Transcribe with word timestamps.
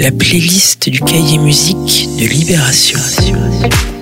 la 0.00 0.10
playlist 0.10 0.88
du 0.88 0.98
cahier 1.00 1.36
musique 1.36 2.08
de 2.18 2.24
Libération. 2.24 2.98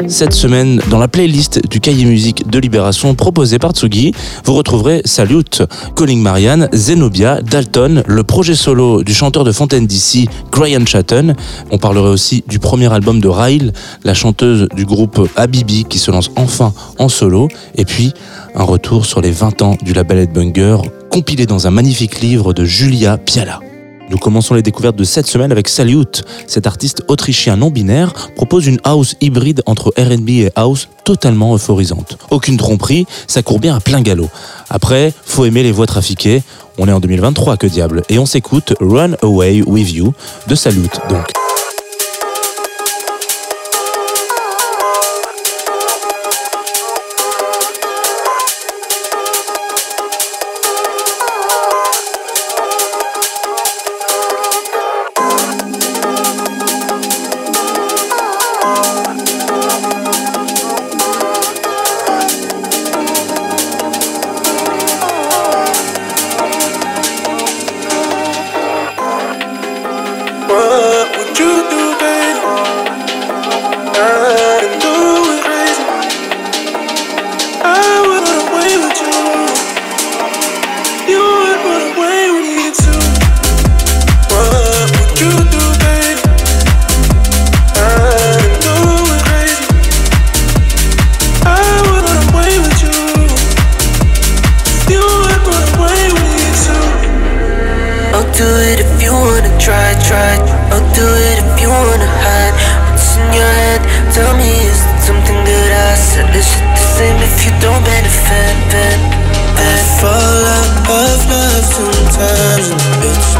Cette 0.07 0.33
semaine, 0.33 0.81
dans 0.91 0.99
la 1.01 1.09
playlist 1.09 1.69
du 1.69 1.81
cahier 1.81 2.05
musique 2.05 2.49
de 2.49 2.61
Libération 2.61 3.17
proposée 3.17 3.59
par 3.59 3.73
Tsugi, 3.73 4.13
vous 4.45 4.55
retrouverez 4.55 5.03
Salute, 5.05 5.65
Calling 5.97 6.23
Marianne, 6.23 6.69
Zenobia, 6.73 7.43
Dalton, 7.43 8.05
le 8.07 8.23
projet 8.23 8.55
solo 8.55 9.03
du 9.03 9.13
chanteur 9.13 9.43
de 9.43 9.51
Fontaine 9.51 9.89
DC, 9.89 10.29
Graham 10.53 10.87
Chatton. 10.87 11.35
On 11.73 11.79
parlerait 11.79 12.11
aussi 12.11 12.45
du 12.47 12.61
premier 12.61 12.93
album 12.93 13.21
de 13.21 13.29
Ryle, 13.29 13.73
la 14.05 14.15
chanteuse 14.15 14.69
du 14.77 14.85
groupe 14.85 15.29
Habibi 15.35 15.85
qui 15.85 15.99
se 15.99 16.13
lance 16.13 16.31
enfin 16.37 16.73
en 17.01 17.09
solo. 17.09 17.49
Et 17.75 17.85
puis, 17.85 18.13
un 18.55 18.63
retour 18.63 19.05
sur 19.05 19.21
les 19.21 19.33
20 19.33 19.63
ans 19.63 19.77
du 19.83 19.95
label 19.95 20.19
Headbanger, 20.19 20.77
compilé 21.11 21.47
dans 21.47 21.67
un 21.67 21.71
magnifique 21.71 22.21
livre 22.21 22.53
de 22.53 22.65
Julia 22.65 23.19
Piala. 23.19 23.59
Nous 24.11 24.19
commençons 24.19 24.55
les 24.55 24.63
découvertes 24.63 24.97
de 24.97 25.05
cette 25.05 25.27
semaine 25.27 25.53
avec 25.53 25.69
Salute. 25.69 26.25
Cet 26.47 26.67
artiste 26.67 27.03
autrichien 27.09 27.57
non-binaire 27.57 28.13
propose 28.37 28.67
une 28.67 28.81
house 28.85 29.17
hybride 29.21 29.63
entre 29.67 29.93
RB 29.99 30.29
et 30.31 30.51
house 30.55 30.89
totalement 31.05 31.55
euphorisante. 31.55 32.19
Aucune 32.31 32.57
tromperie, 32.57 33.07
ça 33.27 33.43
court 33.43 33.61
bien 33.61 33.77
à 33.77 33.81
plein 33.81 34.01
galop. 34.01 34.31
Après, 34.71 35.13
faut 35.25 35.45
aimer 35.45 35.63
les 35.63 35.73
voix 35.73 35.87
trafiquées. 35.87 36.43
On 36.79 36.89
est 36.89 36.93
en 36.93 37.01
2023, 37.01 37.57
que 37.57 37.67
diable. 37.67 38.03
Et 38.09 38.19
on 38.19 38.27
s'écoute 38.27 38.75
Run 38.81 39.15
Away 39.23 39.63
With 39.63 39.93
You 39.93 40.15
de 40.47 40.55
Salute 40.55 41.01
donc. 41.11 41.48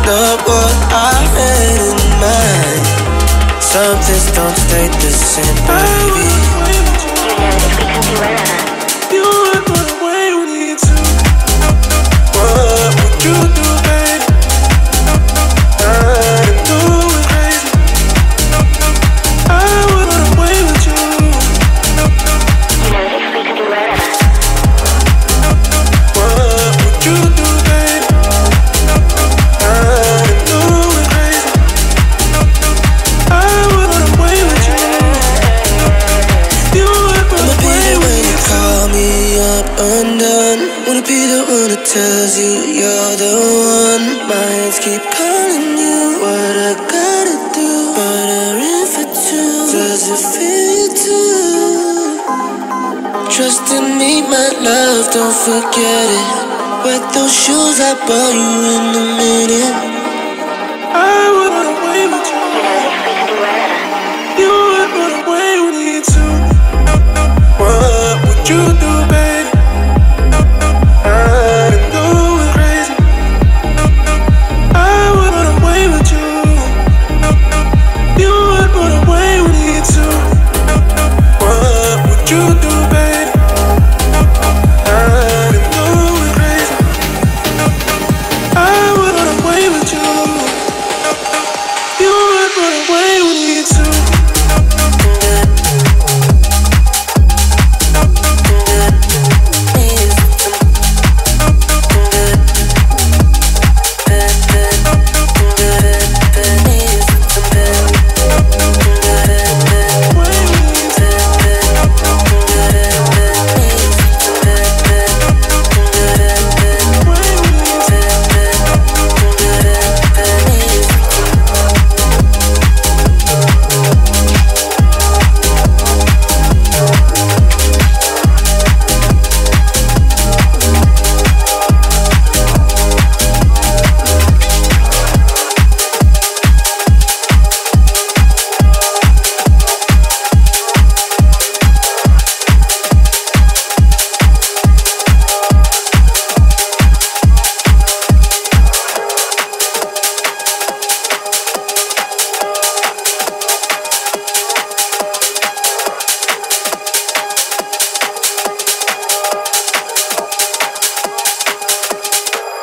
look 0.09 0.41
what 0.49 0.75
I 0.89 1.13
had 1.37 1.81
in 1.85 2.11
mind. 2.25 3.63
Something's 3.63 4.33
don't 4.33 4.57
stay 4.57 4.89
the 4.89 5.11
same, 5.13 5.59
baby. 5.69 6.48
Cause 42.29 42.45
you, 42.45 42.77
you're 42.77 43.17
the 43.17 43.33
one. 43.41 44.29
My 44.29 44.37
hands 44.37 44.79
keep 44.85 45.01
calling 45.01 45.81
you. 45.81 46.21
What 46.21 46.57
I 46.61 46.77
gotta 46.77 47.37
do? 47.57 47.97
But 47.97 48.29
I'm 48.29 48.61
in 48.61 48.85
for 48.85 49.09
two. 49.17 49.73
Does 49.73 50.13
it 50.13 50.21
feel 50.37 50.69
you 50.77 50.93
too? 50.93 52.21
Trust 53.33 53.73
in 53.73 53.97
me, 53.97 54.21
my 54.21 54.45
love, 54.61 55.09
don't 55.11 55.33
forget 55.33 56.07
it. 56.21 56.29
Wet 56.85 57.01
those 57.15 57.33
shoes, 57.33 57.81
I 57.81 57.97
bought 57.97 58.35
you 58.37 58.77
in 58.77 58.85
a 58.93 59.05
minute. 59.17 59.88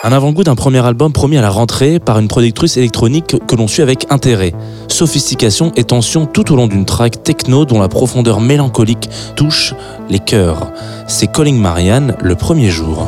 Un 0.06 0.12
avant-goût 0.12 0.44
d'un 0.44 0.54
premier 0.54 0.86
album 0.86 1.12
promis 1.12 1.36
à 1.36 1.42
la 1.42 1.50
rentrée 1.50 1.98
par 1.98 2.20
une 2.20 2.28
productrice 2.28 2.78
électronique 2.78 3.38
que 3.48 3.56
l'on 3.56 3.68
suit 3.68 3.82
avec 3.82 4.06
intérêt. 4.12 4.54
Sophistication 4.88 5.72
et 5.76 5.84
tension 5.84 6.28
tout 6.28 6.54
au 6.54 6.56
long 6.56 6.68
d'une 6.68 6.86
track 6.86 7.24
techno 7.24 7.66
dont 7.66 7.82
la 7.82 7.88
profondeur 7.88 8.40
mélancolique 8.40 9.10
touche 9.36 9.74
les 10.12 10.20
cœurs. 10.20 10.72
C'est 11.08 11.32
Calling 11.32 11.60
Marianne 11.60 12.16
le 12.22 12.36
premier 12.36 12.70
jour. 12.70 13.08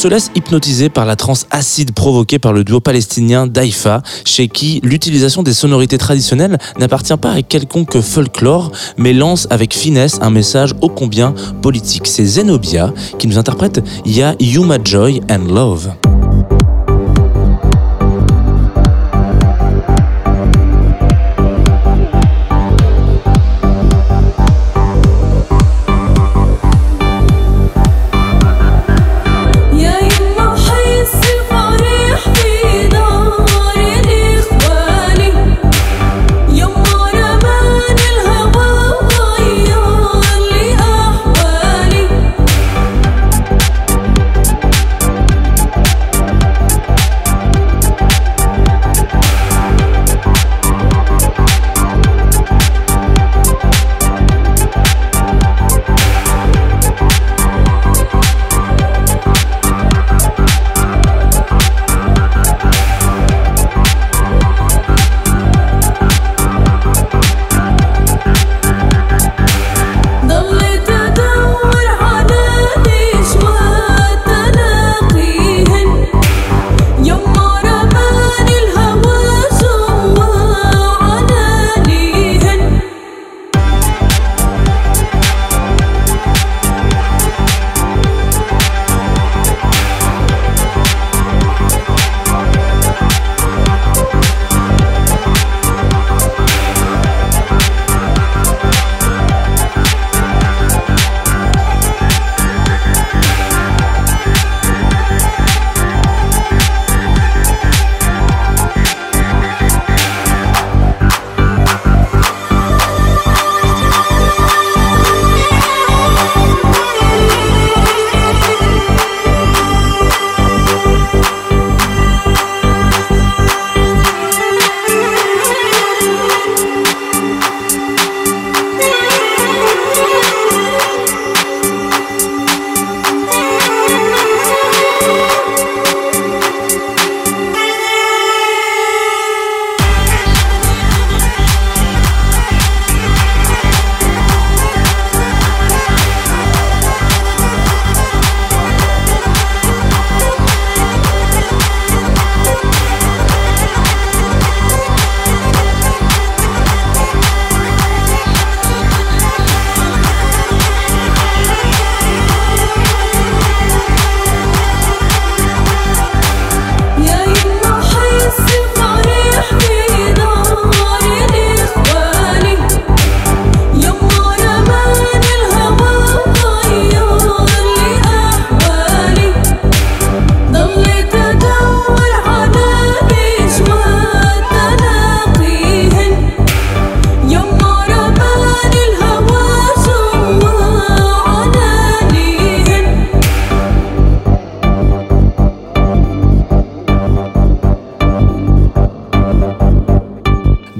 Se 0.00 0.08
laisse 0.08 0.30
hypnotiser 0.34 0.88
par 0.88 1.04
la 1.04 1.14
transe 1.14 1.46
acide 1.50 1.92
provoquée 1.92 2.38
par 2.38 2.54
le 2.54 2.64
duo 2.64 2.80
palestinien 2.80 3.46
Daifa, 3.46 4.00
chez 4.24 4.48
qui 4.48 4.80
l'utilisation 4.82 5.42
des 5.42 5.52
sonorités 5.52 5.98
traditionnelles 5.98 6.56
n'appartient 6.78 7.16
pas 7.18 7.32
à 7.32 7.42
quelconque 7.42 8.00
folklore, 8.00 8.72
mais 8.96 9.12
lance 9.12 9.46
avec 9.50 9.74
finesse 9.74 10.18
un 10.22 10.30
message 10.30 10.72
ô 10.80 10.88
combien 10.88 11.34
politique. 11.60 12.06
C'est 12.06 12.24
Zenobia 12.24 12.94
qui 13.18 13.26
nous 13.26 13.36
interprète 13.36 13.84
Ya 14.06 14.36
Yuma 14.40 14.78
Joy 14.82 15.20
and 15.28 15.52
Love. 15.52 15.90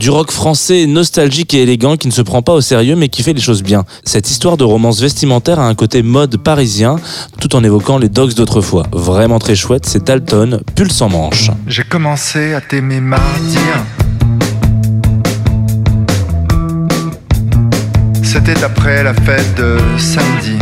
Du 0.00 0.08
rock 0.08 0.30
français 0.30 0.86
nostalgique 0.86 1.52
et 1.52 1.60
élégant 1.60 1.98
qui 1.98 2.08
ne 2.08 2.12
se 2.12 2.22
prend 2.22 2.40
pas 2.40 2.54
au 2.54 2.62
sérieux 2.62 2.96
mais 2.96 3.10
qui 3.10 3.22
fait 3.22 3.34
les 3.34 3.40
choses 3.42 3.62
bien. 3.62 3.84
Cette 4.02 4.30
histoire 4.30 4.56
de 4.56 4.64
romance 4.64 4.98
vestimentaire 4.98 5.60
a 5.60 5.68
un 5.68 5.74
côté 5.74 6.02
mode 6.02 6.38
parisien 6.38 6.96
tout 7.38 7.54
en 7.54 7.62
évoquant 7.62 7.98
les 7.98 8.08
dogs 8.08 8.32
d'autrefois. 8.32 8.86
Vraiment 8.92 9.38
très 9.38 9.54
chouette, 9.54 9.84
c'est 9.84 10.02
Dalton, 10.02 10.62
Pulse 10.74 11.02
en 11.02 11.10
manche. 11.10 11.50
J'ai 11.66 11.82
commencé 11.82 12.54
à 12.54 12.62
t'aimer 12.62 13.02
mardi. 13.02 13.58
C'était 18.22 18.64
après 18.64 19.04
la 19.04 19.12
fête 19.12 19.54
de 19.58 19.76
samedi. 19.98 20.56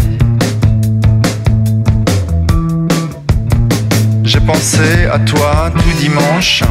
J'ai 4.25 4.41
pensé 4.41 5.07
à 5.13 5.21
toi 5.21 5.71
tout 5.73 6.01
dimanche. 6.01 6.65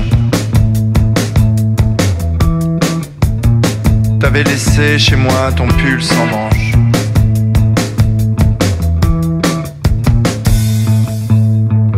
T'avais 4.38 4.52
laissé 4.52 5.00
chez 5.00 5.16
moi 5.16 5.52
ton 5.56 5.68
pull 5.68 6.00
sans 6.00 6.28
manche. 6.28 6.72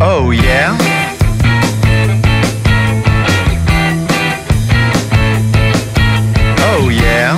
Oh 0.00 0.32
yeah. 0.32 0.72
Oh 6.64 6.90
yeah. 6.90 7.36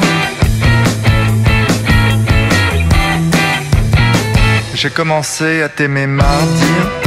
J'ai 4.73 4.91
commencé 4.91 5.63
à 5.63 5.69
t'aimer 5.69 6.07
mardi. 6.07 7.02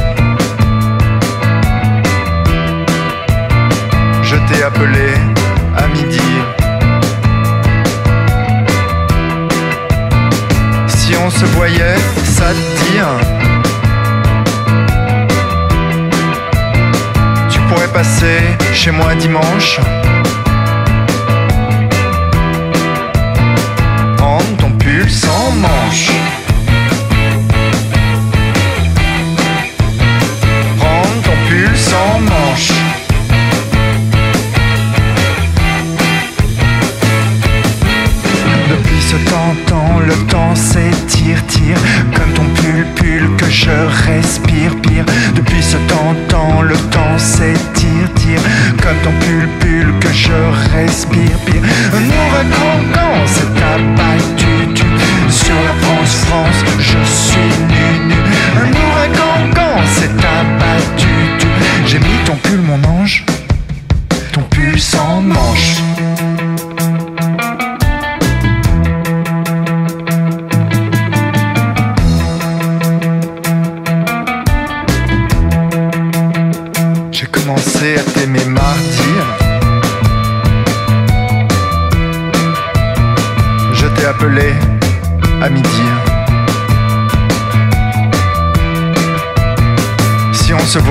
Chez 18.73 18.91
moi 18.91 19.15
dimanche 19.15 19.79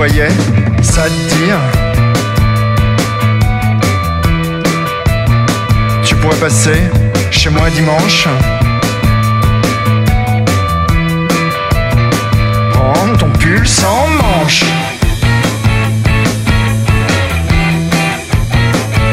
Voyait, 0.07 0.29
ça 0.83 1.05
te 1.05 1.35
dire 1.35 1.59
Tu 6.05 6.15
pourrais 6.17 6.37
passer 6.37 6.77
chez 7.31 7.49
moi 7.49 7.71
dimanche. 7.71 8.29
Prendre 12.75 13.17
ton 13.17 13.31
pull 13.31 13.67
sans 13.67 14.07
manche. 14.09 14.65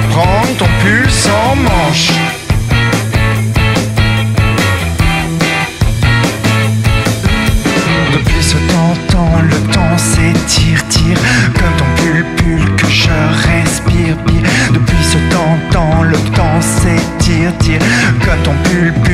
Prendre 0.09 0.57
ton 0.57 0.67
pull 0.83 1.09
sans 1.09 1.55
manche 1.55 2.09
s'étire, 10.51 10.87
tire 10.89 11.17
Comme 11.53 11.75
ton 11.77 11.85
pull 11.97 12.75
que 12.75 12.87
je 12.87 13.09
respire, 13.47 14.17
pire. 14.25 14.49
Depuis 14.73 15.03
ce 15.03 15.17
temps, 15.33 15.57
temps, 15.71 16.03
le 16.03 16.17
temps 16.35 16.61
s'étire, 16.61 17.57
tire. 17.59 17.79
Comme 18.25 18.41
ton 18.43 18.53
pull, 18.63 18.93
pull 19.03 19.10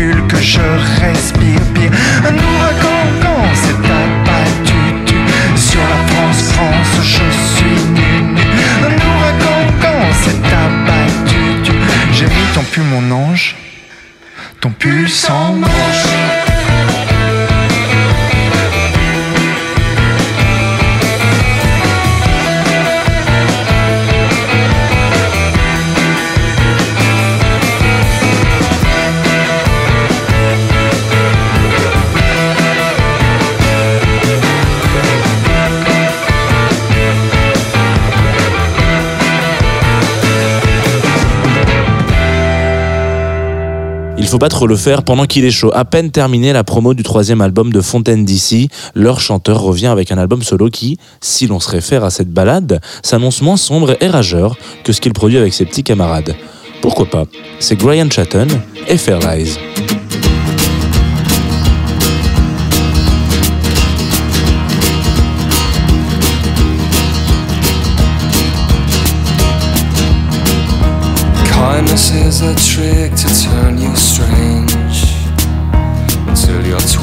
Il 44.28 44.30
faut 44.30 44.40
pas 44.40 44.50
trop 44.50 44.68
le 44.68 44.76
faire 44.76 45.04
pendant 45.04 45.24
qu'il 45.24 45.46
est 45.46 45.52
chaud. 45.52 45.72
À 45.74 45.86
peine 45.86 46.12
terminé 46.12 46.52
la 46.52 46.66
promo 46.66 46.94
du 46.94 47.02
troisième 47.02 47.40
album 47.40 47.72
de 47.72 47.80
Fontaine 47.80 48.26
DC, 48.26 48.68
leur 48.94 49.22
chanteur 49.22 49.62
revient 49.62 49.88
avec 49.88 50.12
un 50.12 50.18
album 50.18 50.44
solo 50.44 50.70
qui, 50.70 50.98
si 51.22 51.48
l'on 51.48 51.62
se 51.62 51.70
réfère 51.70 52.04
à 52.04 52.10
cette 52.10 52.30
balade, 52.30 52.82
s'annonce 53.04 53.42
moins 53.42 53.56
sombre 53.56 53.96
et 54.02 54.08
rageur 54.10 54.58
que 54.84 54.92
ce 54.92 55.00
qu'il 55.00 55.14
produit 55.14 55.38
avec 55.38 55.54
ses 55.54 55.64
petits 55.64 55.84
camarades. 55.84 56.36
Pourquoi 56.82 57.06
pas? 57.06 57.24
C'est 57.60 57.78
Brian 57.78 58.10
Chatton 58.10 58.50
et 58.90 58.98
Fairlies. 58.98 59.58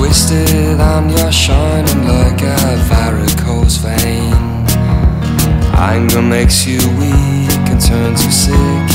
Twisted 0.04 0.78
and 0.78 1.10
you're 1.10 1.32
shining 1.32 2.06
like 2.06 2.42
a 2.42 2.76
varicose 2.88 3.76
vein. 3.78 4.34
Anger 5.78 6.20
makes 6.20 6.66
you 6.66 6.78
weak 6.98 7.64
and 7.70 7.80
turns 7.80 8.22
you 8.22 8.30
sick. 8.30 8.88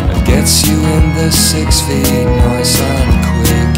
And 0.00 0.26
gets 0.26 0.66
you 0.66 0.78
in 0.78 1.14
the 1.14 1.30
six 1.30 1.82
feet 1.82 2.24
nice 2.48 2.80
and 2.80 3.12
quick. 3.28 3.74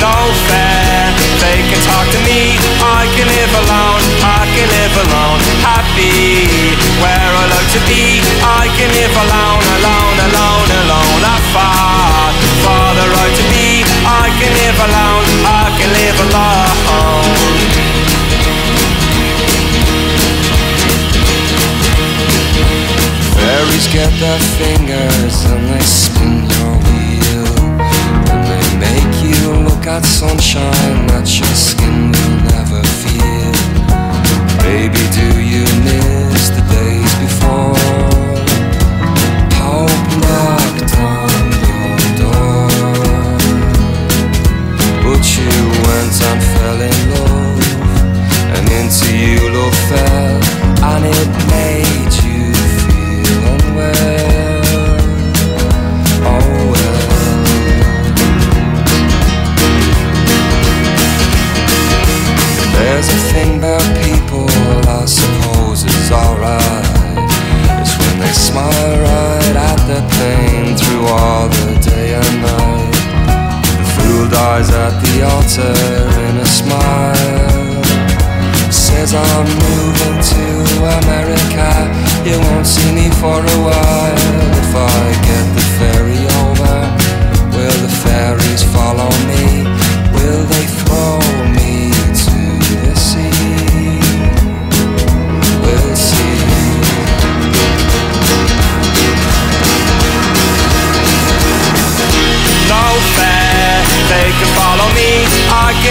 No 0.00 0.32
fair. 0.48 0.77
Can 1.68 1.80
talk 1.84 2.08
to 2.08 2.20
me. 2.24 2.56
I 2.80 3.04
can 3.12 3.28
live 3.28 3.52
alone. 3.60 4.00
I 4.24 4.48
can 4.56 4.68
live 4.72 4.94
alone. 5.04 5.40
Happy 5.60 6.48
where 7.04 7.28
I 7.28 7.44
like 7.52 7.68
to 7.76 7.80
be. 7.84 8.24
I 8.40 8.72
can 8.72 8.88
live 8.88 9.12
alone, 9.12 9.64
alone, 9.76 10.16
alone, 10.32 10.70
alone. 10.80 11.20
I 11.28 11.36
fought 11.52 12.36
for 12.64 12.88
the 12.96 13.06
right 13.12 13.34
to 13.36 13.44
be. 13.52 13.84
I 14.00 14.32
can 14.40 14.52
live 14.64 14.78
alone. 14.80 15.28
I 15.44 15.68
can 15.76 15.90
live 15.92 16.18
alone. 16.24 17.36
Fairies 23.36 23.86
get 23.92 24.08
their 24.24 24.40
fingers 24.56 25.44
and 25.44 25.68
they 25.68 25.84
spin 25.84 26.47
got 29.88 30.04
sunshine, 30.04 31.06
that 31.06 31.38
your 31.38 31.48
skin. 31.54 32.12
will 32.12 32.37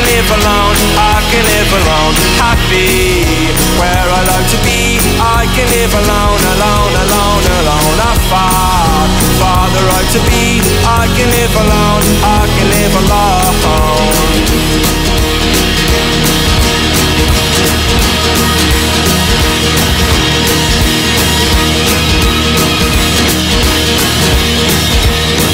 live 0.08 0.30
alone. 0.40 0.78
I 0.96 1.20
can 1.32 1.44
live 1.44 1.72
alone. 1.80 2.16
Happy 2.40 3.52
where 3.80 4.08
I 4.18 4.22
like 4.32 4.48
to 4.56 4.60
be. 4.64 5.00
I 5.20 5.44
can 5.56 5.68
live 5.76 5.94
alone, 6.02 6.42
alone, 6.54 6.94
alone, 7.04 7.44
alone. 7.60 7.98
I 8.00 8.14
fought 8.32 9.12
for 9.40 9.64
the 9.76 9.84
right 9.92 10.10
to 10.16 10.22
be. 10.32 10.64
I 10.88 11.04
can 11.16 11.28
live 11.38 11.56
alone. 11.64 12.04
I 12.24 12.44
can 12.56 12.68
live 12.78 12.96
alone. 13.04 13.38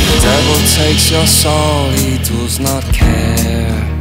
The 0.09 0.19
devil 0.21 0.59
takes 0.77 1.11
your 1.11 1.27
soul, 1.27 1.89
he 1.91 2.17
does 2.19 2.59
not 2.59 2.83
care. 2.93 3.92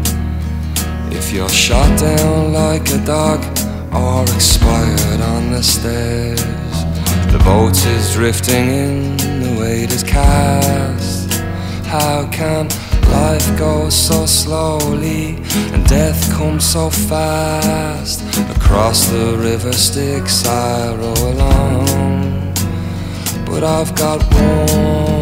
You're 1.33 1.49
shot 1.49 1.99
down 1.99 2.53
like 2.53 2.91
a 2.91 2.99
dog 3.07 3.43
or 3.95 4.23
expired 4.35 5.21
on 5.23 5.51
the 5.51 5.63
stairs, 5.63 6.43
the 7.33 7.41
boat 7.43 7.75
is 7.87 8.13
drifting 8.13 8.69
in, 8.69 9.17
the 9.17 9.57
weight 9.59 9.91
is 9.91 10.03
cast. 10.03 11.33
How 11.87 12.29
can 12.31 12.69
life 13.11 13.59
go 13.59 13.89
so 13.89 14.27
slowly 14.27 15.37
and 15.73 15.87
death 15.87 16.31
come 16.33 16.61
so 16.61 16.91
fast? 16.91 18.21
Across 18.55 19.07
the 19.07 19.39
river 19.39 19.73
Styx 19.73 20.47
I 20.47 20.95
row 20.97 21.15
along. 21.15 22.53
but 23.47 23.65
I've 23.65 23.95
got 23.95 24.23
one 24.35 25.22